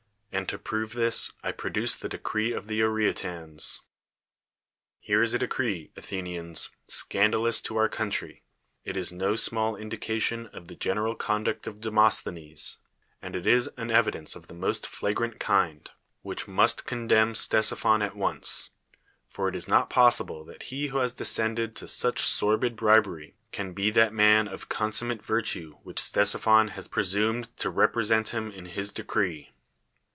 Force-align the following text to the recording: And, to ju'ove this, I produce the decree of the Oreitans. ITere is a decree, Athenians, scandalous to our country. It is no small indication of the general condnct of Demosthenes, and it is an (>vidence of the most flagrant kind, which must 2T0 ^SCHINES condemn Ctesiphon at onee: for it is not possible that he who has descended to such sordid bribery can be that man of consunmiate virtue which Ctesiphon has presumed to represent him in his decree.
And, 0.33 0.47
to 0.47 0.57
ju'ove 0.57 0.93
this, 0.93 1.33
I 1.43 1.51
produce 1.51 1.93
the 1.93 2.07
decree 2.09 2.53
of 2.53 2.67
the 2.67 2.81
Oreitans. 2.81 3.81
ITere 5.07 5.23
is 5.25 5.33
a 5.33 5.39
decree, 5.39 5.91
Athenians, 5.97 6.69
scandalous 6.87 7.59
to 7.63 7.75
our 7.75 7.89
country. 7.89 8.41
It 8.85 8.95
is 8.95 9.11
no 9.11 9.35
small 9.35 9.75
indication 9.75 10.47
of 10.47 10.67
the 10.69 10.75
general 10.75 11.17
condnct 11.17 11.67
of 11.67 11.81
Demosthenes, 11.81 12.77
and 13.21 13.35
it 13.35 13.45
is 13.45 13.67
an 13.75 13.89
(>vidence 13.89 14.33
of 14.37 14.47
the 14.47 14.53
most 14.53 14.87
flagrant 14.87 15.37
kind, 15.39 15.89
which 16.21 16.47
must 16.47 16.77
2T0 16.77 16.79
^SCHINES 16.79 16.85
condemn 16.87 17.33
Ctesiphon 17.33 18.01
at 18.01 18.13
onee: 18.13 18.69
for 19.27 19.49
it 19.49 19.55
is 19.55 19.67
not 19.67 19.89
possible 19.89 20.45
that 20.45 20.63
he 20.63 20.87
who 20.87 20.99
has 20.99 21.11
descended 21.11 21.75
to 21.75 21.89
such 21.89 22.21
sordid 22.21 22.77
bribery 22.77 23.35
can 23.51 23.73
be 23.73 23.91
that 23.91 24.13
man 24.13 24.47
of 24.47 24.69
consunmiate 24.69 25.21
virtue 25.21 25.73
which 25.83 26.01
Ctesiphon 26.01 26.69
has 26.69 26.87
presumed 26.87 27.55
to 27.57 27.69
represent 27.69 28.29
him 28.29 28.49
in 28.49 28.67
his 28.67 28.93
decree. 28.93 29.49